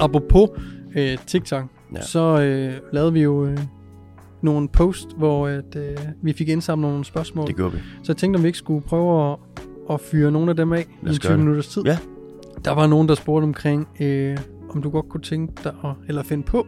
apropos 0.00 0.48
øh, 0.96 1.18
TikTok, 1.26 1.64
Ja. 1.96 2.02
så 2.02 2.40
øh, 2.40 2.72
lavede 2.92 3.12
vi 3.12 3.22
jo 3.22 3.46
øh, 3.46 3.58
nogle 4.42 4.68
post, 4.68 5.08
hvor 5.16 5.48
at, 5.48 5.76
øh, 5.76 5.96
vi 6.22 6.32
fik 6.32 6.48
indsamlet 6.48 6.90
nogle 6.90 7.04
spørgsmål. 7.04 7.46
Det 7.46 7.56
gjorde 7.56 7.72
vi. 7.72 7.78
Så 8.02 8.12
jeg 8.12 8.16
tænkte, 8.16 8.36
om 8.38 8.42
vi 8.42 8.48
ikke 8.48 8.58
skulle 8.58 8.80
prøve 8.80 9.32
at, 9.32 9.38
at 9.90 10.00
fyre 10.00 10.30
nogle 10.30 10.50
af 10.50 10.56
dem 10.56 10.72
af 10.72 10.80
i 10.80 10.82
os 10.82 10.88
en 11.00 11.04
gøre 11.06 11.14
20 11.18 11.32
det. 11.32 11.38
minutters 11.38 11.68
tid. 11.68 11.82
Ja. 11.84 11.98
Der 12.64 12.70
var 12.74 12.86
nogen, 12.86 13.08
der 13.08 13.14
spurgte 13.14 13.44
omkring, 13.44 13.88
øh, 14.00 14.36
om 14.70 14.82
du 14.82 14.90
godt 14.90 15.08
kunne 15.08 15.20
tænke 15.22 15.52
dig 15.64 15.72
at, 15.84 15.90
eller 16.08 16.22
finde 16.22 16.42
på 16.42 16.66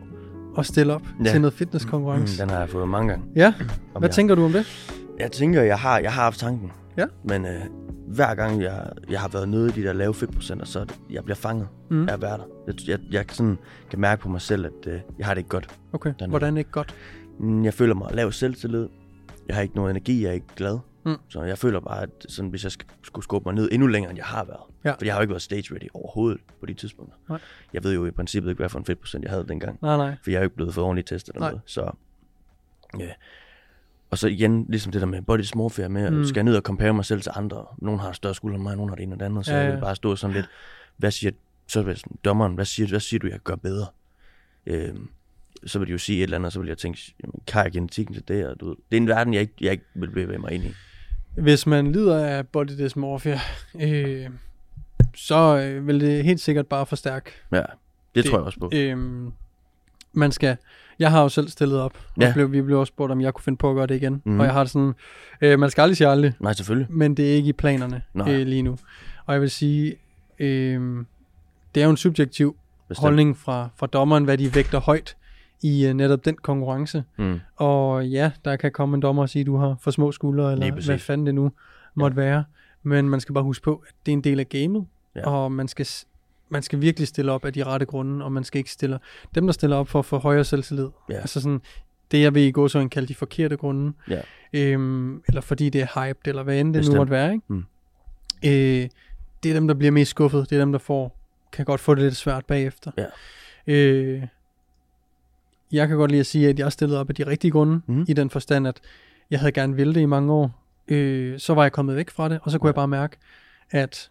at 0.59 0.67
stille 0.67 0.95
op 0.95 1.03
Ja. 1.25 1.31
til 1.31 1.41
noget 1.41 1.55
Mm, 1.55 1.59
fitnesskonkurrence. 1.59 2.43
den 2.43 2.51
har 2.51 2.59
jeg 2.59 2.69
fået 2.69 2.89
mange 2.89 3.09
gange. 3.09 3.25
Ja, 3.37 3.55
hvad 3.99 4.09
tænker 4.09 4.35
du 4.35 4.45
om 4.45 4.53
det? 4.53 4.91
Jeg 5.21 5.33
tænker, 5.33 5.63
jeg 5.63 5.79
har, 5.79 5.99
jeg 5.99 6.13
har 6.13 6.23
haft 6.23 6.39
tanken. 6.41 6.71
Ja. 7.01 7.07
Men 7.25 7.47
øh, 7.47 7.61
hver 8.07 8.35
gang 8.35 8.63
jeg, 8.63 8.93
jeg 9.11 9.21
har 9.21 9.29
været 9.29 9.49
nede 9.49 9.69
i 9.69 9.73
de 9.73 9.83
der 9.83 9.93
lave 9.93 10.15
fedtprocenter, 10.15 10.65
så 10.67 10.85
det, 10.85 11.01
jeg 11.11 11.25
bliver 11.25 11.37
fanget 11.37 11.69
Mm. 11.91 12.09
af 12.09 12.21
der. 12.21 12.39
Jeg, 12.67 12.75
jeg, 12.89 12.99
jeg 13.11 13.25
sådan, 13.33 13.59
kan 13.91 14.01
mærke 14.01 14.23
på 14.23 14.29
mig 14.29 14.41
selv, 14.41 14.67
at 14.67 14.87
øh, 14.87 15.01
jeg 15.19 15.27
har 15.27 15.35
det 15.35 15.39
ikke 15.39 15.49
godt. 15.51 15.79
Okay, 15.93 16.13
Den 16.19 16.25
er- 16.25 16.29
hvordan 16.29 16.57
ikke 16.57 16.71
godt? 16.71 16.95
Mm, 17.39 17.65
Jeg 17.65 17.75
føler 17.75 17.95
mig 17.95 18.15
lav 18.15 18.33
selvtillid. 18.33 18.89
Jeg 19.49 19.57
har 19.57 19.63
ikke 19.63 19.77
nogen 19.77 19.91
energi, 19.91 20.23
jeg 20.23 20.29
er 20.29 20.33
ikke 20.35 20.47
glad. 20.57 20.79
Mm. 21.05 21.17
Så 21.29 21.43
jeg 21.43 21.59
føler 21.59 21.81
bare, 21.81 22.03
at 22.03 22.11
sådan, 22.29 22.51
hvis 22.51 22.65
jeg 22.65 22.73
sk- 22.73 22.99
skulle 23.03 23.25
skubbe 23.25 23.49
mig 23.49 23.55
ned 23.55 23.69
endnu 23.73 23.87
længere, 23.87 24.11
end 24.11 24.17
jeg 24.17 24.27
har 24.27 24.45
været. 24.45 24.61
Ja. 24.85 24.91
For 24.93 25.05
jeg 25.05 25.15
har 25.15 25.19
jo 25.19 25.23
ikke 25.23 25.31
været 25.33 25.43
stage 25.43 25.75
ready 25.75 25.89
overhovedet 25.95 26.41
på 26.61 26.67
de 26.67 26.75
tidspunkter. 26.75 27.17
Nej. 27.29 27.39
Jeg 27.73 27.85
ved 27.85 27.95
jo 27.95 28.07
i 28.07 28.11
princippet 28.11 28.51
ikke, 28.51 28.59
hvad 28.61 28.69
for 28.69 28.79
en 28.79 28.85
fedtprocent 28.85 29.25
jeg 29.25 29.31
havde 29.33 29.47
dengang. 29.49 29.79
Nej, 29.83 29.97
nej. 29.97 30.15
For 30.25 30.31
jeg 30.31 30.37
er 30.37 30.41
jo 30.41 30.45
ikke 30.45 30.57
blevet 30.57 30.75
for 30.75 30.83
ordentligt 30.83 31.09
testet 31.09 31.35
eller 31.35 31.41
Nej. 31.41 31.51
noget. 31.51 31.63
Så, 31.67 31.91
ja. 32.99 33.09
Og 34.11 34.19
så 34.19 34.29
igen, 34.29 34.67
ligesom 34.69 34.93
det 34.93 35.01
der 35.01 35.07
med 35.07 35.23
body 35.23 35.39
dysmorphia 35.41 35.89
med, 35.89 36.03
at 36.03 36.13
Mm. 36.13 36.25
skal 36.25 36.37
jeg 36.39 36.45
ned 36.45 36.57
og 36.57 36.63
compare 36.63 36.95
mig 36.95 37.05
selv 37.05 37.21
til 37.23 37.33
andre. 37.35 37.65
Nogen 37.79 38.01
har 38.01 38.13
større 38.13 38.35
skuldre 38.35 38.55
end 38.55 38.63
mig, 38.63 38.77
nogen 38.77 38.89
har 38.89 38.97
det 38.97 39.03
ene 39.03 39.15
og 39.15 39.21
det 39.21 39.27
andet. 39.27 39.47
Så 39.47 39.53
Ja, 39.53 39.59
ja, 39.59 39.65
jeg 39.65 39.73
vil 39.75 39.81
bare 39.81 39.97
stå 39.97 40.17
sådan 40.17 40.37
lidt, 40.37 40.47
hvad 40.97 41.11
siger, 41.11 41.31
så 41.69 41.83
vil 41.83 41.97
sådan, 41.97 42.17
dommeren, 42.25 42.55
hvad 42.55 42.65
siger, 42.65 42.89
hvad 42.89 43.01
siger 43.01 43.21
du, 43.21 43.27
jeg 43.27 43.39
gør 43.45 43.55
bedre? 43.57 43.87
Øhm, 44.67 45.09
så 45.67 45.79
vil 45.79 45.89
de 45.89 45.93
jo 45.93 45.99
sige 45.99 46.19
et 46.19 46.23
eller 46.23 46.37
andet, 46.37 46.47
og 46.47 46.53
så 46.53 46.61
vil 46.61 46.69
jeg 46.69 46.79
tænke, 46.79 47.15
jamen, 47.23 47.41
kan 47.47 47.65
jeg 47.65 47.73
genetikken 47.73 48.15
til 48.15 48.29
det? 48.29 48.47
Og 48.47 48.61
du 48.61 48.69
ved, 48.69 48.77
det 48.91 48.97
er 48.97 49.01
en 49.01 49.09
verden, 49.09 49.35
jeg 49.35 49.41
ikke, 49.41 49.55
jeg 49.61 49.73
ikke 49.73 49.85
vil 49.95 50.11
bevæge 50.11 50.39
mig 50.39 50.53
ind 50.53 50.65
i. 50.65 50.73
Hvis 51.41 51.67
man 51.67 51.93
lider 51.93 52.25
af 52.27 52.49
body 52.49 52.79
dysmorphia, 52.79 53.41
øh, 53.81 54.27
så 55.15 55.59
øh, 55.59 55.87
vil 55.87 56.01
det 56.01 56.25
helt 56.25 56.41
sikkert 56.41 56.67
bare 56.67 56.87
forstærke. 56.87 57.31
Ja, 57.53 57.57
det, 57.59 57.67
Det- 58.15 58.25
tror 58.25 58.39
jeg 58.39 58.45
også 58.47 58.61
på. 58.61 58.71
Øh, 58.75 58.99
man 60.13 60.33
skal... 60.33 60.57
Jeg 60.99 61.11
har 61.11 61.23
jo 61.23 61.29
selv 61.29 61.49
stillet 61.49 61.81
op, 61.81 61.93
og 62.17 62.23
Ja. 62.23 62.33
blev, 62.33 62.53
vi 62.53 62.63
blev 62.63 62.79
også 62.79 62.91
spurgt, 62.91 63.13
om 63.13 63.21
jeg 63.21 63.35
kunne 63.35 63.43
finde 63.45 63.57
på 63.57 63.71
at 63.71 63.77
gøre 63.77 63.87
det 63.87 63.95
igen. 63.97 64.23
Mhm. 64.25 64.41
Og 64.41 64.47
jeg 64.47 64.53
har 64.55 64.61
det 64.63 64.71
sådan, 64.71 64.93
øh, 65.41 65.59
man 65.59 65.71
skal 65.71 65.83
aldrig 65.83 65.97
sige 65.97 66.09
aldrig, 66.09 66.33
Nej, 66.41 66.53
selvfølgelig. 66.53 66.93
men 66.93 67.15
det 67.17 67.31
er 67.31 67.35
ikke 67.35 67.49
i 67.49 67.53
planerne 67.53 68.03
Nej. 68.15 68.33
øh, 68.35 68.47
lige 68.47 68.63
nu. 68.63 68.77
Og 69.27 69.35
jeg 69.35 69.41
vil 69.41 69.51
sige, 69.51 69.97
øh, 70.39 71.05
det 71.75 71.81
er 71.81 71.85
jo 71.85 71.91
en 71.91 71.97
subjektiv 71.97 72.57
Bestemt. 72.89 73.03
holdning 73.03 73.37
fra, 73.39 73.69
fra 73.77 73.87
dommeren, 73.87 74.25
hvad 74.25 74.39
de 74.39 74.55
vægter 74.55 74.81
højt 74.81 75.17
i 75.63 75.87
øh, 75.87 75.95
netop 75.95 76.25
den 76.25 76.35
konkurrence. 76.37 77.05
Mm. 77.19 77.41
Og 77.57 78.09
ja, 78.09 78.31
der 78.45 78.57
kan 78.57 78.73
komme 78.73 78.95
en 78.95 79.03
dommer 79.03 79.23
og 79.23 79.29
sige, 79.29 79.45
du 79.45 79.57
har 79.57 79.77
for 79.81 79.91
små 79.91 80.13
skuldre, 80.13 80.53
eller 80.53 80.85
hvad 80.87 80.99
fanden 80.99 81.27
det 81.27 81.35
nu 81.35 81.53
måtte 81.95 82.17
være. 82.17 82.45
Men 82.83 83.09
man 83.09 83.21
skal 83.21 83.33
bare 83.33 83.45
huske 83.45 83.63
på, 83.65 83.83
at 83.89 83.95
det 84.07 84.13
er 84.13 84.17
en 84.17 84.25
del 84.25 84.41
af 84.41 84.49
gamet, 84.49 84.87
Ja. 85.17 85.29
og 85.31 85.53
man 85.53 85.69
skal, 85.69 85.87
man 86.51 86.63
skal 86.63 86.81
virkelig 86.81 87.09
stille 87.09 87.33
op 87.33 87.45
af 87.45 87.53
de 87.53 87.65
rette 87.65 87.87
grunde, 87.87 88.25
og 88.25 88.33
man 88.33 88.45
skal 88.45 88.59
ikke 88.59 88.71
stille... 88.71 88.99
Dem, 89.35 89.47
der 89.47 89.53
stiller 89.53 89.77
op 89.77 89.89
for 89.89 89.99
at 89.99 90.05
få 90.05 90.19
højere 90.19 90.45
selvtillid, 90.45 90.89
Ja. 91.11 91.15
altså 91.15 91.41
sådan, 91.41 91.61
det 92.11 92.21
jeg 92.23 92.35
vil 92.35 92.43
i 92.43 92.51
gå 92.51 92.69
så 92.69 92.89
kalde 92.89 93.09
de 93.09 93.15
forkerte 93.15 93.57
grunde, 93.57 93.93
Ja. 94.11 94.21
øhm, 94.53 95.23
eller 95.29 95.41
fordi 95.41 95.69
det 95.71 95.81
er 95.83 96.07
hyped, 96.07 96.27
eller 96.29 96.43
hvad 96.43 96.61
end 96.61 96.75
det 96.75 96.81
Bestemt. 96.81 96.95
nu 96.95 97.01
måtte 97.01 97.11
være, 97.11 97.33
ikke? 97.33 97.45
Mm. 97.49 97.65
Øh, 98.45 98.89
det 99.43 99.51
er 99.51 99.53
dem, 99.55 99.69
der 99.69 99.75
bliver 99.75 99.91
mest 99.91 100.11
skuffet, 100.11 100.51
det 100.51 100.57
er 100.57 100.61
dem, 100.61 100.73
der 100.73 100.79
får, 100.79 101.17
kan 101.53 101.65
godt 101.65 101.81
få 101.81 101.95
det 101.95 102.03
lidt 102.03 102.17
svært 102.17 102.47
bagefter. 102.47 102.91
Ja. 102.99 103.07
Øh, 103.67 104.23
jeg 105.73 105.89
kan 105.89 105.97
godt 105.97 106.11
lide 106.11 106.21
at 106.21 106.27
sige, 106.27 106.49
at 106.49 106.59
jeg 106.59 106.73
stillede 106.73 107.01
op 107.01 107.09
af 107.09 107.15
de 107.15 107.27
rigtige 107.27 107.51
grunde, 107.51 107.81
Mhm. 107.87 108.05
i 108.09 108.13
den 108.13 108.31
forstand, 108.31 108.69
at 108.69 108.81
jeg 109.31 109.39
havde 109.39 109.53
gerne 109.53 109.77
ville 109.77 109.95
det 109.95 110.01
i 110.01 110.07
mange 110.07 110.33
år. 110.33 110.65
Øh, 110.89 111.39
så 111.39 111.55
var 111.55 111.63
jeg 111.63 111.73
kommet 111.73 111.97
væk 111.97 112.11
fra 112.11 112.29
det, 112.29 112.41
og 112.43 112.51
så 112.51 112.59
kunne 112.59 112.69
jeg 112.69 112.75
bare 112.75 112.89
mærke, 112.89 113.17
at 113.71 114.11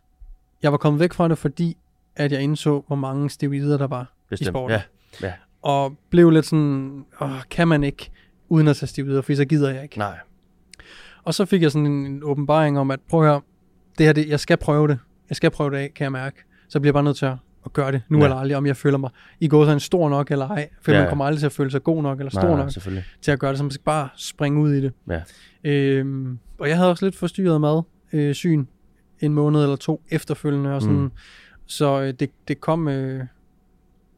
jeg 0.64 0.72
var 0.72 0.78
kommet 0.78 1.00
væk 1.00 1.14
fra 1.14 1.28
det, 1.28 1.38
fordi 1.38 1.78
at 2.20 2.32
jeg 2.32 2.42
indså, 2.42 2.84
hvor 2.88 2.96
mange 2.96 3.30
steroider 3.30 3.78
der 3.78 3.88
var 3.88 4.14
Bestemt. 4.30 4.48
i 4.48 4.52
sporten. 4.52 4.78
Ja, 5.22 5.28
ja. 5.28 5.34
Og 5.62 5.98
blev 6.10 6.30
lidt 6.30 6.46
sådan, 6.46 7.06
åh, 7.22 7.30
kan 7.50 7.68
man 7.68 7.84
ikke, 7.84 8.12
uden 8.50 8.68
at 8.68 8.76
tage 8.76 8.88
steroider, 8.88 9.22
for 9.22 9.36
så 9.36 9.46
gider 9.46 9.70
jeg 9.74 9.84
ikke. 9.84 9.98
Nej. 9.98 10.18
Og 11.24 11.34
så 11.34 11.46
fik 11.46 11.62
jeg 11.62 11.72
sådan 11.72 11.86
en, 11.86 12.06
en 12.06 12.24
åbenbaring 12.24 12.80
om, 12.80 12.92
at 12.92 13.00
prøv 13.10 13.22
høre, 13.24 13.42
det 13.98 14.06
her, 14.06 14.14
det, 14.14 14.30
jeg 14.30 14.40
skal 14.40 14.58
prøve 14.58 14.88
det. 14.88 15.00
Jeg 15.30 15.36
skal 15.36 15.52
prøve 15.52 15.72
det 15.72 15.78
af, 15.78 15.92
kan 15.96 16.04
jeg 16.04 16.12
mærke. 16.12 16.36
Så 16.70 16.80
bliver 16.80 16.90
jeg 16.90 16.94
bare 16.94 17.04
nødt 17.04 17.18
til 17.18 17.26
at, 17.26 17.36
at 17.66 17.74
gøre 17.74 17.92
det, 17.92 18.02
nu 18.10 18.18
Ja. 18.18 18.24
eller 18.24 18.38
aldrig, 18.38 18.58
om 18.58 18.66
jeg 18.66 18.78
føler 18.78 18.98
mig 18.98 19.10
i 19.40 19.48
går 19.48 19.66
så 19.66 19.72
en 19.72 19.80
stor 19.80 20.10
nok 20.10 20.32
eller 20.32 20.48
ej. 20.48 20.70
For 20.82 20.92
Ja, 20.92 20.98
ja. 20.98 21.04
man 21.04 21.10
kommer 21.10 21.26
aldrig 21.26 21.40
til 21.40 21.46
at 21.46 21.52
føle 21.52 21.72
sig 21.72 21.84
god 21.84 22.04
nok 22.04 22.20
eller 22.20 22.32
stor 22.32 22.42
nej, 22.42 22.50
nok 22.50 22.58
nej, 22.60 22.70
selvfølgelig. 22.70 23.06
til 23.22 23.32
at 23.32 23.40
gøre 23.40 23.50
det, 23.52 23.58
så 23.58 23.64
man 23.64 23.72
skal 23.72 23.84
bare 23.84 24.10
springe 24.16 24.62
ud 24.62 24.74
i 24.74 24.82
det. 24.82 24.94
Ja. 25.10 25.22
Øhm, 25.64 26.40
og 26.60 26.70
jeg 26.70 26.78
havde 26.78 26.90
også 26.90 27.06
lidt 27.06 27.16
forstyrret 27.16 27.62
mad, 27.62 27.82
øh, 28.14 28.34
syn, 28.34 28.66
en 29.20 29.34
måned 29.34 29.64
eller 29.64 29.76
to 29.76 30.02
efterfølgende, 30.10 30.76
og 30.76 30.82
sådan, 30.82 30.98
Mm. 30.98 31.12
Så 31.70 32.02
øh, 32.02 32.14
det, 32.14 32.30
det 32.48 32.62
kom, 32.62 32.88
øh, 32.88 33.26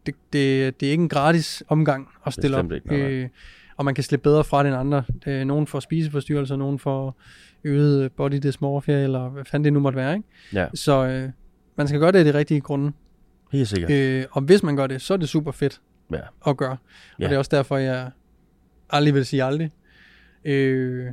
det, 0.05 0.15
det, 0.33 0.79
det 0.79 0.87
er 0.87 0.91
ikke 0.91 1.01
en 1.03 1.09
gratis 1.09 1.63
omgang 1.67 2.07
at 2.25 2.33
stille 2.33 2.57
op, 2.57 2.71
ikke. 2.71 2.95
Øh, 2.95 3.29
og 3.77 3.85
man 3.85 3.95
kan 3.95 4.03
slippe 4.03 4.23
bedre 4.23 4.43
fra 4.43 4.63
det 4.63 4.67
end 4.67 4.77
andre. 4.77 5.03
Øh, 5.27 5.45
nogen 5.45 5.67
får 5.67 5.79
spiseforstyrrelser, 5.79 6.55
nogen 6.55 6.79
får 6.79 7.17
øget 7.63 8.11
body 8.11 8.39
dysmorphia, 8.43 9.03
eller 9.03 9.29
hvad 9.29 9.45
fanden 9.45 9.63
det 9.65 9.73
nu 9.73 9.79
måtte 9.79 9.97
være, 9.97 10.13
ikke? 10.15 10.27
Ja, 10.53 10.67
Så 10.73 11.05
øh, 11.05 11.29
man 11.75 11.87
skal 11.87 11.99
gøre 11.99 12.11
det 12.11 12.19
af 12.19 12.25
de 12.25 12.33
rigtige 12.33 12.61
grunde. 12.61 12.91
helt 13.51 13.67
sikkert. 13.67 13.91
Øh, 13.91 14.25
og 14.31 14.41
hvis 14.41 14.63
man 14.63 14.75
gør 14.75 14.87
det, 14.87 15.01
så 15.01 15.13
er 15.13 15.17
det 15.17 15.29
super 15.29 15.51
fedt 15.51 15.81
Ja. 16.11 16.19
at 16.47 16.57
gøre. 16.57 16.77
Ja. 17.19 17.23
Og 17.25 17.29
det 17.29 17.35
er 17.35 17.39
også 17.39 17.51
derfor, 17.55 17.77
jeg 17.77 18.11
aldrig 18.89 19.13
vil 19.13 19.25
sige 19.25 19.43
aldrig. 19.43 19.71
Øh, 20.45 21.07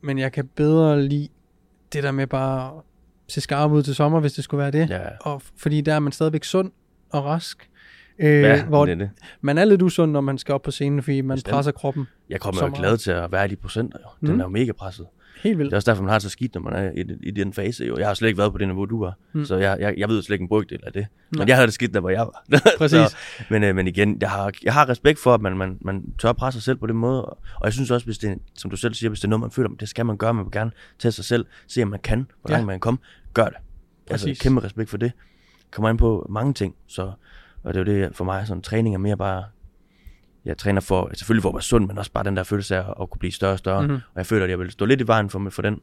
men 0.00 0.18
jeg 0.18 0.32
kan 0.32 0.46
bedre 0.56 1.02
lide 1.02 1.28
det 1.92 2.02
der 2.02 2.10
med 2.12 2.26
bare 2.26 2.80
se 3.28 3.40
skarp 3.40 3.70
ud 3.70 3.82
til 3.82 3.94
sommer, 3.94 4.20
hvis 4.20 4.32
det 4.32 4.44
skulle 4.44 4.58
være 4.62 4.70
det. 4.70 4.90
Ja, 4.90 5.00
Og 5.20 5.42
fordi 5.56 5.80
der 5.80 5.94
er 5.94 5.98
man 5.98 6.12
stadigvæk 6.12 6.44
sund 6.44 6.72
og 7.10 7.24
rask. 7.24 7.68
Øh, 8.18 8.42
ja 8.42 8.64
hvor 8.64 8.84
det 8.86 8.92
er 8.92 8.96
det. 8.96 9.10
man 9.40 9.58
er 9.58 9.64
lidt 9.64 9.82
usund, 9.82 10.12
når 10.12 10.20
man 10.20 10.38
skal 10.38 10.54
op 10.54 10.62
på 10.62 10.70
scenen, 10.70 11.02
fordi 11.02 11.20
man 11.20 11.34
Bestemt. 11.36 11.52
presser 11.54 11.72
kroppen 11.72 12.06
Jeg 12.30 12.40
kommer 12.40 12.64
jo 12.66 12.72
glad 12.74 12.98
til 12.98 13.10
at 13.10 13.32
være 13.32 13.44
i 13.44 13.48
de 13.48 13.56
procenter, 13.56 13.98
jo. 14.04 14.26
Den 14.26 14.34
Mm. 14.34 14.40
er 14.40 14.44
jo 14.44 14.48
mega 14.50 14.72
presset. 14.72 15.06
Helt 15.42 15.52
Det 15.52 15.58
vildt. 15.58 15.72
er 15.72 15.76
også 15.76 15.90
derfor, 15.90 16.02
man 16.02 16.08
har 16.10 16.18
det 16.18 16.22
så 16.22 16.28
skidt, 16.28 16.54
når 16.54 16.60
man 16.62 16.72
er 16.72 16.90
i, 16.90 17.04
i 17.22 17.30
den 17.30 17.52
fase. 17.52 17.84
Jo. 17.84 17.96
Jeg 17.98 18.06
har 18.06 18.14
slet 18.14 18.28
ikke 18.28 18.38
været 18.38 18.52
på 18.52 18.58
det 18.58 18.68
niveau, 18.68 18.84
du 18.84 19.04
var. 19.04 19.16
Mm. 19.32 19.44
Så 19.44 19.56
jeg, 19.56 19.76
jeg, 19.80 19.94
jeg 19.96 20.08
ved 20.08 20.22
slet 20.22 20.34
ikke 20.34 20.42
en 20.42 20.48
brygdel 20.48 20.80
af 20.86 20.92
det. 20.92 21.06
Men 21.30 21.38
Nej. 21.38 21.46
jeg 21.48 21.56
havde 21.56 21.66
det 21.66 21.74
skidt, 21.74 21.94
der 21.94 22.00
hvor 22.00 22.10
jeg 22.10 22.20
var. 22.20 22.44
Præcis. 22.78 22.98
så, 23.10 23.16
men, 23.50 23.62
øh, 23.64 23.74
men 23.76 23.86
igen, 23.86 24.18
jeg 24.20 24.30
har, 24.30 24.52
jeg 24.62 24.72
har 24.72 24.88
respekt 24.88 25.18
for, 25.18 25.34
at 25.34 25.40
man, 25.40 25.56
man, 25.56 25.78
man 25.80 26.04
tør 26.18 26.32
presse 26.32 26.60
sig 26.60 26.64
selv 26.64 26.76
på 26.78 26.86
den 26.86 26.96
måde. 26.96 27.24
Og, 27.24 27.38
og 27.54 27.64
jeg 27.64 27.72
synes 27.72 27.90
også, 27.90 28.06
hvis 28.06 28.18
det, 28.18 28.38
som 28.54 28.70
du 28.70 28.76
selv 28.76 28.94
siger, 28.94 29.10
hvis 29.10 29.20
det 29.20 29.24
er 29.24 29.28
noget, 29.30 29.40
man 29.40 29.50
føler, 29.50 29.68
det 29.80 29.88
skal 29.88 30.06
man 30.06 30.16
gøre. 30.16 30.34
Man 30.34 30.44
vil 30.44 30.52
gerne 30.52 30.70
teste 30.98 31.12
sig 31.16 31.24
selv, 31.24 31.46
se 31.68 31.82
om 31.82 31.88
man 31.88 32.00
kan, 32.00 32.26
hvor 32.40 32.50
Ja. 32.50 32.54
langt 32.54 32.66
man 32.66 32.74
kan 32.74 32.80
komme. 32.80 32.98
Gør 33.34 33.44
det. 33.44 33.56
Altså, 34.10 34.26
Præcis. 34.26 34.40
kæmpe 34.42 34.64
respekt 34.64 34.90
for 34.90 34.96
det. 34.96 35.12
Kommer 35.70 35.90
ind 35.90 35.98
på 35.98 36.26
mange 36.30 36.54
ting. 36.54 36.74
Så, 36.86 37.12
og 37.62 37.74
det 37.74 37.88
er 37.88 37.94
jo 37.94 38.00
det 38.04 38.16
for 38.16 38.24
mig, 38.24 38.46
sådan 38.46 38.62
træning 38.62 38.94
er 38.94 38.98
mere 38.98 39.16
bare 39.16 39.44
jeg 40.44 40.58
træner 40.58 40.80
for, 40.80 41.10
selvfølgelig 41.14 41.42
for 41.42 41.48
at 41.48 41.54
være 41.54 41.62
sund, 41.62 41.86
men 41.86 41.98
også 41.98 42.12
bare 42.12 42.24
den 42.24 42.36
der 42.36 42.42
følelse 42.42 42.76
af 42.76 42.84
at 43.00 43.10
kunne 43.10 43.18
blive 43.18 43.32
større 43.32 43.52
og 43.52 43.58
større. 43.58 43.82
Mhm. 43.82 43.90
Mm-hmm. 43.90 44.02
Og 44.14 44.18
jeg 44.18 44.26
føler, 44.26 44.44
at 44.44 44.50
jeg 44.50 44.58
vil 44.58 44.70
stå 44.70 44.84
lidt 44.84 45.00
i 45.00 45.06
vejen 45.06 45.30
for, 45.30 45.46
for 45.50 45.62
den, 45.62 45.80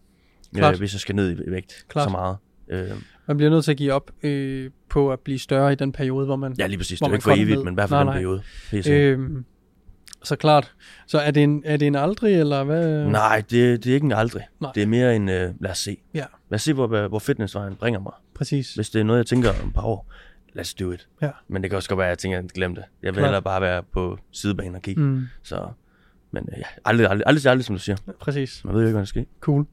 Klart. 0.55 0.73
øh, 0.73 0.79
hvis 0.79 0.93
jeg 0.93 0.99
skal 0.99 1.15
ned 1.15 1.47
i 1.47 1.51
vægt 1.51 1.85
Klart. 1.89 2.03
så 2.03 2.09
meget. 2.09 2.37
Øh, 2.69 2.89
Man 3.27 3.37
bliver 3.37 3.49
nødt 3.49 3.63
til 3.65 3.71
at 3.71 3.77
give 3.77 3.93
op 3.93 4.11
øh, 4.23 4.69
på 4.89 5.11
at 5.11 5.19
blive 5.19 5.39
større 5.39 5.71
i 5.71 5.75
den 5.75 5.91
periode, 5.91 6.25
hvor 6.25 6.35
man... 6.35 6.55
ja, 6.59 6.67
lige 6.67 6.77
præcis. 6.77 6.99
Det 6.99 7.07
er 7.07 7.11
ikke 7.13 7.23
for 7.23 7.31
evigt, 7.31 7.49
ned. 7.49 7.63
men 7.63 7.73
i 7.73 7.75
hvert 7.75 7.89
fald 7.89 7.95
Nej, 7.97 8.03
den 8.03 8.07
nej. 8.07 8.15
periode. 8.15 8.41
Helt 8.71 8.85
sikkert. 8.85 9.19
Øh, 9.19 9.29
så 10.23 10.35
klart. 10.35 10.73
Så 11.07 11.19
er 11.19 11.31
det 11.31 11.43
en, 11.43 11.61
er 11.65 11.77
det 11.77 11.87
en 11.87 11.95
aldrig, 11.95 12.39
eller 12.39 12.63
hvad? 12.63 13.05
Nej, 13.05 13.43
det, 13.49 13.83
det 13.83 13.89
er 13.89 13.93
ikke 13.93 14.05
en 14.05 14.11
aldrig. 14.11 14.43
Nej. 14.61 14.71
Det 14.75 14.83
er 14.83 14.87
mere 14.87 15.15
en, 15.15 15.29
øh, 15.29 15.49
lad 15.59 15.71
os 15.71 15.77
se. 15.77 15.97
Ja, 16.13 16.25
Lad 16.49 16.55
os 16.55 16.61
se, 16.61 16.73
hvor, 16.73 17.07
hvor 17.07 17.19
fitnessvejen 17.19 17.75
bringer 17.75 17.99
mig. 17.99 18.13
præcis. 18.35 18.73
Hvis 18.73 18.89
det 18.89 18.99
er 18.99 19.03
noget, 19.03 19.17
jeg 19.17 19.25
tænker 19.25 19.49
om 19.61 19.67
et 19.67 19.73
par 19.73 19.81
år, 19.81 20.11
let's 20.59 20.75
do 20.79 20.91
it. 20.91 21.07
Ja. 21.21 21.29
Men 21.47 21.61
det 21.61 21.71
kan 21.71 21.77
også 21.77 21.89
godt 21.89 21.97
være, 21.97 22.07
at 22.07 22.09
jeg 22.09 22.17
tænker, 22.17 22.39
at 22.39 22.53
glem 22.53 22.75
det. 22.75 22.83
Jeg 23.01 23.07
vil 23.07 23.13
Klart. 23.13 23.25
hellere 23.25 23.41
bare 23.41 23.61
være 23.61 23.83
på 23.83 24.17
sidebanen 24.31 24.75
og 24.75 24.81
kigge. 24.81 25.01
Mm. 25.01 25.27
Så, 25.43 25.67
men 26.31 26.49
øh, 26.51 26.57
ja, 26.57 26.63
aldrig, 26.85 27.09
aldrig, 27.09 27.23
aldrig, 27.27 27.51
aldrig, 27.51 27.65
som 27.65 27.75
du 27.75 27.81
siger. 27.81 27.97
præcis. 28.19 28.65
Man 28.65 28.73
ved 28.73 28.81
jo 28.81 28.87
ikke, 28.87 28.93
hvad 28.93 29.01
der 29.01 29.05
sker. 29.05 29.23
Cool. 29.39 29.65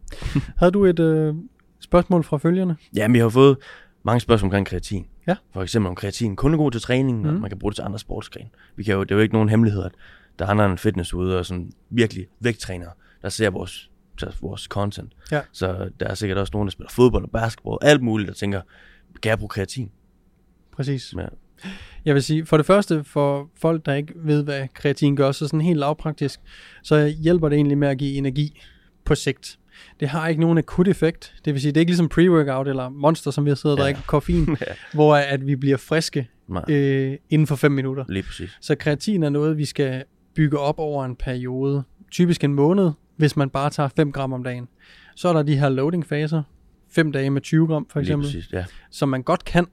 Havde 0.57 0.73
du 0.73 0.85
et 0.85 0.99
øh, 0.99 1.35
spørgsmål 1.81 2.25
fra 2.25 2.39
følgerne? 2.39 2.77
Ja, 2.97 3.09
vi 3.09 3.19
har 3.19 3.29
fået 3.29 3.57
mange 4.03 4.21
spørgsmål 4.21 4.47
omkring 4.47 4.67
kreatin. 4.67 5.07
Ja. 5.27 5.37
For 5.53 5.63
eksempel 5.63 5.89
om 5.89 5.95
kreatin 5.95 6.37
kun 6.37 6.53
er 6.55 6.59
god 6.59 6.71
til 6.71 6.81
træning, 6.81 7.23
mm. 7.23 7.29
og 7.29 7.35
man 7.35 7.51
kan 7.51 7.59
bruge 7.59 7.71
det 7.71 7.77
til 7.77 7.83
andre 7.83 7.99
sportsgrene. 7.99 8.49
Vi 8.77 8.83
kan 8.83 8.95
jo, 8.95 9.03
det 9.03 9.11
er 9.11 9.15
jo 9.15 9.23
ikke 9.23 9.35
nogen 9.35 9.49
hemmelighed, 9.49 9.85
at 9.85 9.93
der 10.39 10.45
er 10.47 10.51
andre 10.51 10.67
end 10.67 10.79
fitness 10.79 11.15
ude, 11.15 11.39
og 11.39 11.47
sådan 11.47 11.73
virkelig 11.91 12.27
vægttrænere, 12.41 12.91
der 13.23 13.29
ser 13.29 13.51
vores, 13.51 13.91
vores 14.41 14.63
content. 14.63 15.13
Ja. 15.33 15.41
Så 15.53 15.91
der 16.01 16.07
er 16.07 16.15
sikkert 16.15 16.39
også 16.39 16.51
nogen, 16.55 16.67
der 16.67 16.71
spiller 16.71 16.91
fodbold 16.91 17.25
og 17.25 17.31
basketball, 17.31 17.79
alt 17.83 18.03
muligt, 18.03 18.29
der 18.29 18.35
tænker, 18.35 18.61
kan 19.23 19.31
jeg 19.31 19.39
bruge 19.39 19.49
kreatin? 19.49 19.91
Præcis. 20.77 21.15
Ja. 21.19 21.27
Jeg 22.05 22.15
vil 22.15 22.23
sige, 22.23 22.47
for 22.47 22.57
det 22.57 22.67
første, 22.67 23.05
for 23.05 23.49
folk, 23.61 23.87
der 23.87 23.95
ikke 23.95 24.13
ved, 24.17 24.43
hvad 24.45 24.69
kreatin 24.75 25.17
gør, 25.17 25.33
så 25.33 25.47
sådan 25.47 25.61
helt 25.61 25.79
lavpraktisk, 25.79 26.41
så 26.83 27.07
hjælper 27.07 27.49
det 27.49 27.57
egentlig 27.57 27.79
med 27.79 27.89
at 27.89 27.99
give 27.99 28.15
energi 28.15 28.61
på 29.05 29.15
sigt. 29.15 29.59
Det 30.01 30.09
har 30.09 30.29
ikke 30.29 30.41
nogen 30.41 30.59
akut 30.59 30.89
effekt. 30.89 31.35
Det 31.45 31.53
vil 31.55 31.61
sige, 31.63 31.73
det 31.73 31.77
er 31.77 31.81
ikke 31.81 31.91
ligesom 31.93 32.11
pre-workout 32.15 32.69
eller 32.69 32.89
monster, 32.89 33.31
som 33.31 33.45
vi 33.45 33.51
har 33.51 33.55
siddet 33.55 33.73
og 33.73 33.79
Ja. 33.79 33.85
drikker 33.85 34.01
koffein, 34.07 34.49
Ja. 34.61 34.73
hvor 34.95 35.17
at 35.17 35.47
vi 35.47 35.57
bliver 35.57 35.77
friske 35.77 36.29
Nej. 36.49 36.65
øh, 36.69 37.17
inden 37.31 37.47
for 37.47 37.57
5 37.57 37.73
minutter. 37.73 38.05
Lige 38.09 38.23
præcis. 38.23 38.59
Så 38.61 38.75
kreatin 38.75 39.23
er 39.23 39.29
noget, 39.29 39.59
vi 39.59 39.65
skal 39.65 40.05
bygge 40.35 40.59
op 40.59 40.79
over 40.79 41.05
en 41.05 41.17
periode. 41.17 41.83
Typisk 42.11 42.45
en 42.45 42.55
måned, 42.55 42.91
hvis 43.17 43.37
man 43.37 43.51
bare 43.51 43.71
tager 43.71 43.89
5 43.97 44.13
gram 44.13 44.33
om 44.33 44.45
dagen. 44.45 44.69
Så 45.17 45.29
er 45.29 45.33
der 45.33 45.43
de 45.43 45.57
her 45.59 45.69
loading-faser. 45.69 46.43
5 46.91 47.13
dage 47.13 47.31
med 47.31 47.41
20 47.41 47.67
gram 47.67 47.87
for 47.91 47.99
Lige 48.01 48.05
eksempel. 48.07 48.27
præcis, 48.27 48.53
ja. 48.53 48.65
Som 48.91 49.09
man 49.09 49.23
godt 49.23 49.45
kan 49.45 49.67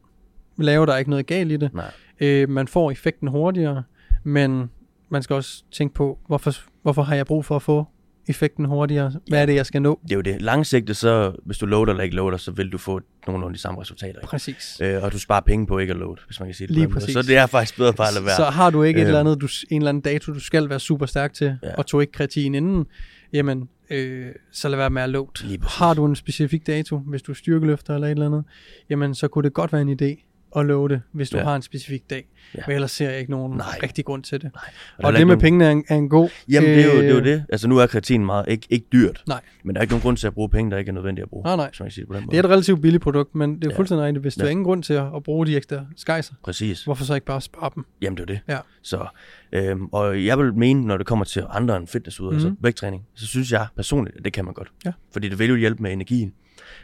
lave, 0.58 0.86
der 0.86 0.94
er 0.94 0.98
ikke 0.98 1.10
noget 1.10 1.26
galt 1.26 1.52
i 1.52 1.58
det. 1.58 1.74
Nej. 1.74 1.92
Øh, 2.22 2.50
man 2.50 2.68
får 2.68 2.92
effekten 2.92 3.28
hurtigere, 3.28 3.84
men 4.24 4.70
man 5.10 5.24
skal 5.24 5.36
også 5.36 5.64
tænke 5.72 5.96
på, 5.96 6.20
hvorfor, 6.28 6.52
hvorfor 6.82 7.02
har 7.04 7.16
jeg 7.16 7.26
brug 7.26 7.46
for 7.46 7.56
at 7.56 7.62
få 7.62 7.86
effekten 8.28 8.66
hurtigere? 8.66 9.12
Hvad 9.28 9.42
er 9.42 9.46
det, 9.46 9.56
jeg 9.56 9.66
skal 9.66 9.82
nå? 9.82 10.00
Det 10.04 10.12
er 10.12 10.16
jo 10.16 10.22
det. 10.22 10.42
Langsigtet, 10.42 10.98
så 10.98 11.36
hvis 11.46 11.58
du 11.58 11.66
loader 11.66 11.92
eller 11.92 12.04
ikke 12.04 12.16
loader, 12.16 12.38
så 12.38 12.52
vil 12.52 12.70
du 12.70 12.78
få 12.78 13.02
nogenlunde 13.28 13.56
de 13.56 13.60
samme 13.62 13.82
resultater. 13.82 14.14
Ikke? 14.20 14.28
Præcis. 14.28 14.82
Øh, 14.84 15.04
og 15.04 15.12
du 15.12 15.20
sparer 15.20 15.42
penge 15.42 15.68
på 15.68 15.78
ikke 15.80 15.92
at 15.92 15.98
load, 16.00 16.18
hvis 16.26 16.40
man 16.40 16.48
kan 16.50 16.56
sige 16.56 16.68
det. 16.68 16.76
Lige 16.76 16.88
præcis. 16.90 17.14
Så 17.14 17.22
det 17.22 17.38
er 17.38 17.46
faktisk 17.46 17.78
bedre 17.78 17.94
bare 17.94 18.08
at 18.08 18.14
lade 18.14 18.26
være. 18.26 18.36
Så 18.36 18.44
har 18.46 18.70
du 18.70 18.84
ikke 18.84 18.98
et 19.00 19.02
Øh. 19.04 19.08
eller 19.08 19.20
andet, 19.20 19.42
du, 19.42 19.48
en 19.72 19.82
eller 19.82 19.90
anden 19.90 20.02
dato, 20.02 20.34
du 20.34 20.40
skal 20.40 20.70
være 20.70 20.80
super 20.80 21.06
stærk 21.06 21.34
til, 21.34 21.58
Ja. 21.64 21.76
og 21.78 21.86
tog 21.86 22.02
ikke 22.02 22.12
kreatin 22.14 22.56
inden, 22.56 22.86
jamen, 23.34 23.70
øh, 23.90 24.28
så 24.52 24.70
lad 24.70 24.78
være 24.78 24.90
med 24.90 25.02
at 25.02 25.10
load. 25.10 25.58
Har 25.80 25.94
du 25.94 26.06
en 26.06 26.16
specifik 26.16 26.68
dato, 26.68 26.98
hvis 26.98 27.22
du 27.22 27.32
er 27.32 27.36
styrkeløfter 27.36 27.94
eller 27.96 28.08
et 28.08 28.12
eller 28.12 28.26
andet, 28.26 28.44
jamen, 28.90 29.16
så 29.16 29.28
kunne 29.28 29.44
det 29.44 29.54
godt 29.54 29.74
være 29.74 29.82
en 29.82 30.00
idé 30.02 30.30
at 30.56 30.66
loade, 30.66 31.02
hvis 31.12 31.30
du 31.30 31.38
Ja. 31.38 31.44
har 31.44 31.56
en 31.56 31.62
specifik 31.62 32.10
dag. 32.10 32.26
Ja. 32.56 32.62
Men 32.68 32.76
ellers 32.76 32.92
ser 32.92 33.10
jeg 33.10 33.20
ikke 33.20 33.32
nogen 33.32 33.58
Nej. 33.58 33.80
rigtig 33.84 34.06
grund 34.06 34.24
til 34.24 34.42
det. 34.42 34.52
Nej. 34.54 34.64
Og, 34.98 35.02
der 35.04 35.08
og 35.08 35.14
det 35.14 35.20
med 35.20 35.26
nogen- 35.26 35.42
pengene 35.42 35.66
er 35.66 35.72
en, 35.72 35.84
er 35.90 35.96
en 35.96 36.10
god... 36.10 36.30
Jamen, 36.50 36.70
det 36.70 36.80
er, 36.80 36.94
jo, 36.94 37.02
det 37.02 37.06
er 37.10 37.12
jo 37.14 37.18
øh, 37.18 37.26
det. 37.26 37.46
Altså, 37.50 37.68
nu 37.68 37.78
er 37.78 37.88
kreatin 37.88 38.26
meget 38.26 38.46
ikke, 38.48 38.68
ikke 38.70 38.86
dyrt. 38.94 39.24
Nej. 39.28 39.42
Men 39.64 39.76
der 39.76 39.80
er 39.80 39.82
ikke 39.84 39.92
nogen 39.92 40.02
grund 40.02 40.18
til 40.18 40.28
at 40.28 40.34
bruge 40.34 40.50
penge, 40.50 40.72
der 40.72 40.78
ikke 40.78 40.90
er 40.90 40.94
nødvendigt 40.94 41.24
at 41.24 41.30
bruge. 41.30 41.44
Nej, 41.44 41.56
nej. 41.56 41.68
Hvis 41.70 41.80
man 41.80 41.86
kan 41.88 41.92
sige 41.92 42.02
det 42.02 42.08
på 42.08 42.14
den 42.14 42.24
måde. 42.26 42.32
Det 42.32 42.40
er 42.40 42.44
et 42.44 42.50
relativt 42.50 42.82
billigt 42.82 43.04
produkt, 43.04 43.36
men 43.36 43.56
det 43.56 43.66
er 43.66 43.70
Ja. 43.72 43.78
fuldstændig 43.78 44.06
rigtigt. 44.06 44.22
Hvis 44.22 44.36
du 44.36 44.42
Ja. 44.42 44.46
har 44.46 44.52
ingen 44.52 44.64
grund 44.64 44.84
til 44.84 44.94
at, 44.94 45.24
bruge 45.26 45.46
de 45.46 45.58
ekstra 45.58 45.86
skejser, 45.98 46.34
Præcis. 46.44 46.84
hvorfor 46.84 47.04
så 47.06 47.14
ikke 47.14 47.26
bare 47.28 47.42
spare 47.42 47.70
dem? 47.76 47.86
Jamen, 48.02 48.18
det 48.18 48.22
er 48.22 48.26
det. 48.28 48.40
Ja. 48.48 48.58
Så, 48.82 49.06
øhm, 49.54 49.86
og 49.86 50.26
jeg 50.26 50.38
vil 50.40 50.54
mene, 50.54 50.82
når 50.86 50.98
det 50.98 51.06
kommer 51.06 51.26
til 51.26 51.44
andre 51.50 51.78
end 51.78 51.88
fitnessudøvere, 51.88 52.34
mm-hmm. 52.34 52.46
Mhm. 52.46 52.52
altså 52.52 52.64
vægttræning, 52.64 53.04
så 53.16 53.28
synes 53.28 53.52
jeg 53.52 53.68
personligt, 53.76 54.18
at 54.18 54.26
det 54.26 54.34
kan 54.34 54.46
man 54.46 54.54
godt. 54.54 54.72
Ja. 54.86 54.92
Fordi 55.14 55.30
det 55.30 55.40
vil 55.40 55.50
jo 55.50 55.56
hjælpe 55.56 55.84
med 55.84 55.92
energien. 55.94 56.34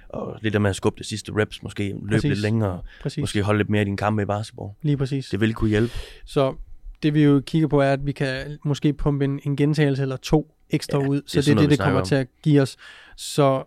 Og 0.09 0.37
lidt 0.41 0.53
der 0.53 0.59
med 0.59 0.69
at 0.69 0.75
skubbe 0.75 0.97
det 0.97 1.05
sidste 1.05 1.31
reps, 1.35 1.63
måske 1.63 1.83
løbe 1.83 2.07
Præcis. 2.09 2.23
lidt 2.29 2.39
længere, 2.39 2.81
Præcis. 3.01 3.21
måske 3.21 3.41
holde 3.43 3.57
lidt 3.57 3.69
mere 3.69 3.81
i 3.81 3.85
din 3.85 3.97
kampe 3.97 4.21
i 4.21 4.25
basketball. 4.25 4.69
Lige 4.81 4.97
præcis. 4.97 5.29
Det 5.29 5.39
vil 5.39 5.53
kunne 5.53 5.69
hjælpe. 5.69 5.93
Så 6.25 6.55
det 7.03 7.13
vi 7.13 7.23
jo 7.23 7.41
kigger 7.45 7.67
på 7.67 7.81
er, 7.81 7.93
at 7.93 8.05
vi 8.05 8.11
kan 8.11 8.57
måske 8.65 8.93
pumpe 8.93 9.25
en, 9.25 9.39
en 9.43 9.55
gentagelse 9.55 10.01
eller 10.01 10.17
to 10.17 10.55
ekstra 10.69 10.99
Ja, 10.99 11.07
ud, 11.07 11.15
det 11.15 11.23
er 11.23 11.27
så 11.27 11.41
det 11.41 11.47
er 11.47 11.55
noget, 11.55 11.69
det, 11.69 11.77
det 11.77 11.85
kommer 11.85 12.03
snakker 12.03 12.07
til 12.07 12.15
at 12.15 12.27
give 12.43 12.61
os. 12.61 12.77
Så 13.15 13.63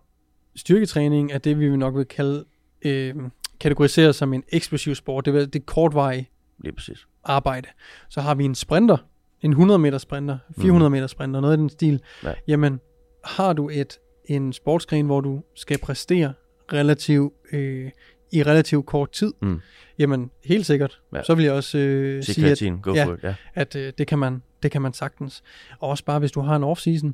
styrketræning 0.57 1.33
er 1.33 1.39
det, 1.39 1.59
vi 1.61 1.77
nok 1.77 1.97
vil 1.97 2.05
kalde 2.05 2.45
øh, 2.83 3.15
kategorisere 3.61 4.13
som 4.13 4.33
en 4.33 4.43
eksplosiv 4.49 4.95
sport. 4.95 5.27
Det 5.27 5.35
er, 5.35 5.47
det 5.47 5.57
er 5.57 5.65
kortvarig 5.65 6.31
Lige 6.59 6.73
præcis. 6.73 7.07
arbejde. 7.25 7.69
Så 8.09 8.21
har 8.21 8.35
vi 8.35 8.45
en 8.45 8.55
sprinter, 8.55 8.97
en 9.43 9.51
100 9.51 9.79
meter 9.79 9.99
sprinter, 9.99 10.39
400 10.61 10.91
meter 10.91 11.07
sprinter, 11.07 11.41
noget 11.41 11.57
i 11.57 11.61
den 11.61 11.69
stil. 11.69 12.01
Ja. 12.25 12.33
Jamen, 12.49 12.81
har 13.25 13.53
du 13.53 13.69
et 13.69 13.99
en 14.25 14.53
sportsgren, 14.53 15.07
hvor 15.07 15.21
du 15.21 15.43
skal 15.55 15.79
præstere 15.79 16.33
relativt 16.73 17.33
øh, 17.53 17.91
i 18.33 18.43
relativt 18.43 18.87
kort 18.87 19.11
tid, 19.13 19.33
Mm. 19.43 19.61
jamen 19.99 20.31
helt 20.45 20.67
sikkert, 20.67 21.01
Ja. 21.15 21.23
så 21.23 21.35
vil 21.35 21.45
jeg 21.45 21.53
også 21.55 21.79
øh, 21.79 22.23
Sig 22.25 22.35
sige, 22.59 22.73
at 22.73 22.83
go 22.83 22.95
ja. 22.95 23.13
it. 23.15 23.23
Ja. 23.23 23.35
at 23.55 23.77
øh, 23.77 23.93
det, 23.99 24.07
kan 24.07 24.19
man, 24.19 24.43
det 24.63 24.71
kan 24.71 24.83
man 24.83 24.93
sagtens. 24.93 25.43
Og 25.79 25.89
også 25.89 26.05
bare, 26.05 26.19
hvis 26.19 26.33
du 26.33 26.41
har 26.41 26.57
en 26.57 26.65
off-season, 26.65 27.13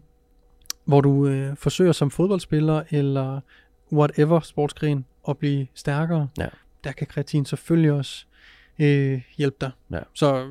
hvor 0.85 1.01
du 1.01 1.27
øh, 1.29 1.57
forsøger 1.57 1.93
som 1.93 2.11
fodboldspiller 2.11 2.83
eller 2.91 3.41
whatever 3.93 4.41
sportsgren 4.41 5.05
at 5.29 5.39
blive 5.39 5.67
stærkere, 5.75 6.29
Ja. 6.39 6.47
der 6.85 6.93
kan 6.93 7.07
kreatin 7.07 7.45
selvfølgelig 7.45 7.93
også 7.93 8.27
øh, 8.79 9.21
hjælpe 9.39 9.57
dig. 9.61 9.71
Ja. 9.91 9.99
Så 10.15 10.49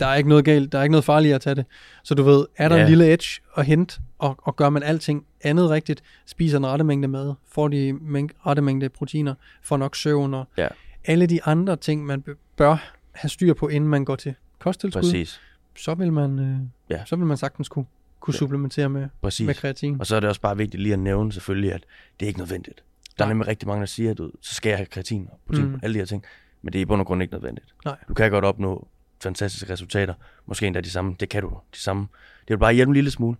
der 0.00 0.06
er 0.06 0.14
ikke 0.14 0.28
noget 0.28 0.44
galt, 0.44 0.72
der 0.72 0.78
er 0.78 0.82
ikke 0.82 0.92
noget 0.92 1.04
farligt 1.04 1.34
at 1.34 1.40
tage 1.40 1.54
det. 1.54 1.64
Så 2.02 2.14
du 2.14 2.22
ved, 2.22 2.46
er 2.56 2.68
der 2.68 2.76
Ja. 2.76 2.82
en 2.82 2.88
lille 2.88 3.12
edge 3.12 3.40
at 3.56 3.66
hente, 3.66 4.00
og, 4.18 4.36
og 4.42 4.56
gør 4.56 4.70
man 4.70 4.82
alting 4.82 5.26
andet 5.44 5.70
rigtigt, 5.70 6.02
spiser 6.26 6.58
en 6.58 6.66
rette 6.66 6.84
mængde 6.84 7.08
mad, 7.08 7.34
får 7.48 7.68
de 7.68 7.90
mæng- 7.92 8.46
rette 8.46 8.62
mængde 8.62 8.88
proteiner, 8.88 9.34
får 9.62 9.76
nok 9.76 9.96
søvn 9.96 10.34
og 10.34 10.48
Ja. 10.56 10.68
alle 11.04 11.26
de 11.26 11.42
andre 11.44 11.76
ting, 11.76 12.06
man 12.06 12.24
bør 12.56 12.92
have 13.12 13.28
styr 13.30 13.54
på, 13.54 13.68
inden 13.68 13.90
man 13.90 14.04
går 14.04 14.16
til 14.16 14.34
kosttilskud, 14.58 15.02
Præcis. 15.02 15.40
så 15.76 15.94
vil 15.94 16.12
man, 16.12 16.38
øh, 16.38 16.56
Ja. 16.90 17.04
så 17.06 17.16
vil 17.16 17.26
man 17.26 17.36
sagtens 17.36 17.68
kunne, 17.68 17.84
kunne 18.20 18.34
Ja. 18.34 18.38
supplementere 18.38 18.88
med, 18.88 19.08
Præcis. 19.22 19.46
med 19.46 19.54
kreatin. 19.54 20.00
Og 20.00 20.06
så 20.06 20.16
er 20.16 20.20
det 20.20 20.28
også 20.28 20.40
bare 20.40 20.56
vigtigt 20.56 20.82
lige 20.82 20.92
at 20.92 20.98
nævne 20.98 21.32
selvfølgelig, 21.32 21.72
at 21.72 21.84
det 22.20 22.26
er 22.26 22.28
ikke 22.28 22.40
nødvendigt. 22.40 22.84
Der 23.18 23.24
er 23.24 23.28
nemlig 23.28 23.48
rigtig 23.48 23.68
mange, 23.68 23.80
der 23.80 23.86
siger, 23.86 24.10
at 24.10 24.18
du, 24.18 24.30
så 24.40 24.54
skal 24.54 24.68
jeg 24.70 24.78
have 24.78 24.86
kreatin 24.86 25.28
og 25.32 25.38
protein, 25.46 25.68
mm. 25.68 25.80
alle 25.82 25.94
de 25.94 25.98
her 25.98 26.06
ting. 26.06 26.24
Men 26.62 26.72
det 26.72 26.78
er 26.78 26.82
i 26.82 26.84
bund 26.84 27.00
og 27.00 27.06
grund 27.06 27.22
ikke 27.22 27.34
nødvendigt. 27.34 27.74
Nej. 27.84 27.96
Du 28.08 28.14
kan 28.14 28.30
godt 28.30 28.44
opnå 28.44 28.88
fantastiske 29.24 29.72
resultater. 29.72 30.14
Måske 30.46 30.66
endda 30.66 30.80
de 30.80 30.90
samme. 30.90 31.16
Det 31.20 31.28
kan 31.28 31.42
du. 31.42 31.48
De 31.74 31.78
samme. 31.80 32.02
Det 32.40 32.48
vil 32.48 32.58
bare 32.58 32.74
hjælpe 32.74 32.90
en 32.90 32.94
lille 32.94 33.10
smule 33.10 33.36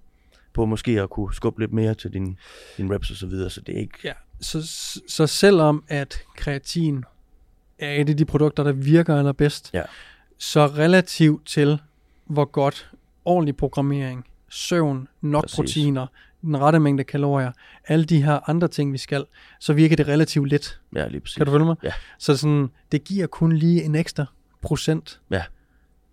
på 0.55 0.65
måske 0.67 1.01
at 1.03 1.11
kunne 1.11 1.35
skubbe 1.35 1.61
lidt 1.61 1.73
mere 1.73 1.95
til 1.95 2.13
din, 2.13 2.39
din 2.77 2.93
reps 2.95 3.11
og 3.11 3.17
så 3.17 3.27
videre. 3.27 3.51
Så 3.51 3.61
det 3.61 3.75
er 3.77 3.81
ikke... 3.81 3.99
Ja, 4.05 4.13
så, 4.41 4.69
så 5.09 5.27
selvom 5.27 5.85
at 5.89 6.23
kreatin 6.37 7.05
er 7.79 8.01
et 8.01 8.09
af 8.09 8.17
de 8.17 8.25
produkter, 8.25 8.63
der 8.63 8.73
virker 8.73 9.17
allerbedst, 9.19 9.71
Ja. 9.75 9.83
så 10.39 10.67
relativt 10.67 11.47
til, 11.47 11.79
hvor 12.27 12.45
godt 12.45 12.91
ordentlig 13.25 13.57
programmering, 13.57 14.25
søvn, 14.51 15.09
nok 15.21 15.43
Præcis. 15.43 15.57
proteiner, 15.57 16.07
den 16.43 16.57
rette 16.61 16.79
mængde 16.81 17.05
kalorier, 17.05 17.53
alle 17.89 18.05
de 18.05 18.23
her 18.23 18.51
andre 18.51 18.69
ting, 18.69 18.93
vi 18.93 18.99
skal, 18.99 19.25
så 19.61 19.73
virker 19.73 19.97
det 19.97 20.09
relativt 20.09 20.49
let. 20.49 20.81
Ja, 20.95 21.07
lige 21.09 21.21
præcis. 21.21 21.37
Kan 21.37 21.47
du 21.47 21.53
følge 21.53 21.65
mig? 21.65 21.77
Ja. 21.83 21.93
Så 22.19 22.37
sådan, 22.37 22.69
det 22.93 23.05
giver 23.05 23.27
kun 23.27 23.53
lige 23.53 23.83
en 23.83 23.95
ekstra 23.95 24.27
procent 24.63 25.21
Ja. 25.31 25.43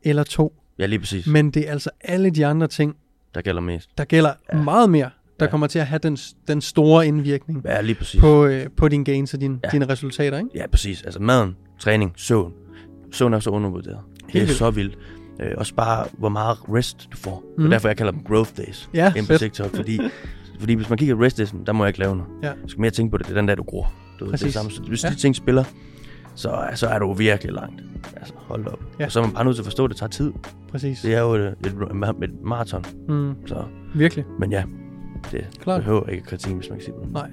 Eller 0.03 0.24
to, 0.24 0.53
Ja, 0.80 0.86
lige 0.86 1.00
præcis. 1.00 1.27
men 1.27 1.51
det 1.51 1.68
er 1.68 1.71
altså 1.71 1.89
alle 2.01 2.30
de 2.30 2.45
andre 2.45 2.68
ting, 2.68 2.95
Der 3.36 3.42
gælder 3.42 3.62
mest. 3.62 3.89
der 3.98 4.03
gælder 4.03 4.33
Ja. 4.53 4.62
meget 4.62 4.89
mere, 4.89 5.09
der 5.39 5.45
Ja. 5.45 5.51
kommer 5.51 5.68
til 5.68 5.80
at 5.80 5.88
have 5.88 6.00
den, 6.03 6.18
den 6.48 6.62
store 6.62 7.07
indvirkning 7.07 7.62
Ja, 7.65 7.81
lige 7.81 7.95
præcis. 7.95 8.19
på, 8.21 8.45
øh, 8.45 8.68
på 8.77 8.88
din 8.88 9.03
gains 9.03 9.33
og 9.33 9.42
din, 9.42 9.59
Ja. 9.63 9.69
dine 9.69 9.89
resultater, 9.89 10.38
ikke? 10.38 10.50
Ja, 10.56 10.68
præcis. 10.68 11.01
Altså 11.01 11.19
maden, 11.19 11.56
træning, 11.80 12.13
søvn. 12.15 12.53
Søvn 13.12 13.33
er 13.33 13.39
så 13.39 13.50
undervurderet. 13.50 14.00
det 14.27 14.36
er 14.42 14.45
vildt. 14.45 14.57
så 14.57 14.71
vildt. 14.71 14.98
Øh, 15.42 15.51
også 15.57 15.74
bare, 15.75 16.07
hvor 16.18 16.30
meget 16.30 16.57
rest 16.69 17.07
du 17.12 17.18
får. 17.18 17.44
Mm. 17.57 17.65
Og 17.65 17.71
derfor 17.71 17.87
jeg 17.90 17.97
kalder 17.97 18.11
dem 18.11 18.23
growth 18.23 18.52
days. 18.57 18.90
Ja, 18.94 19.14
på. 19.28 19.37
TikTok, 19.37 19.75
fordi, 19.75 19.99
fordi 20.59 20.73
hvis 20.73 20.90
man 20.90 20.97
kigger 20.97 21.16
på 21.16 21.21
rest 21.23 21.37
days, 21.37 21.54
der 21.66 21.73
må 21.73 21.83
jeg 21.83 21.90
ikke 21.90 21.99
lave 21.99 22.16
noget. 22.16 22.31
Ja. 22.44 22.52
Du 22.64 22.68
skal 22.68 22.81
mere 22.81 22.92
tænke 22.92 23.11
på 23.11 23.18
det, 23.18 23.25
det 23.28 23.31
er 23.31 23.37
den 23.37 23.47
der, 23.47 23.56
du 23.56 23.64
gror. 23.64 23.94
Du 24.19 24.31
det 24.31 24.44
er 24.44 24.49
samme. 24.52 24.71
Hvis 24.87 25.04
Ja. 25.04 25.09
de 25.09 25.16
ting 25.16 25.35
spiller, 25.35 25.64
så, 26.35 26.68
så 26.76 26.88
er 26.88 27.00
du 27.00 27.14
virkelig 27.14 27.54
langt. 27.54 27.83
Altså, 28.16 28.33
hold 28.38 28.68
op. 28.68 28.80
Ja. 29.00 29.06
Og 29.06 29.11
så 29.11 29.19
er 29.19 29.23
man 29.23 29.33
bare 29.33 29.45
nødt 29.45 29.56
til 29.56 29.61
at 29.61 29.66
forstå, 29.66 29.83
at 29.83 29.90
det 29.90 29.97
tager 29.97 30.09
tid. 30.09 30.33
Præcis. 30.71 31.02
Det 31.02 31.14
er 31.16 31.21
jo 31.21 31.33
et, 31.33 31.42
et, 31.42 31.56
et, 31.66 32.23
et 32.23 32.42
maraton. 32.44 32.85
Mm, 33.07 33.47
Så, 33.47 33.64
virkelig. 33.95 34.26
men 34.40 34.52
ja, 34.52 34.64
det 35.31 35.47
Klart. 35.61 35.80
behøver 35.81 36.07
ikke 36.07 36.23
kritik, 36.26 36.54
hvis 36.56 36.69
man 36.69 36.78
kan 36.80 36.85
sige 36.85 36.95
det. 37.04 37.11
Nej. 37.11 37.30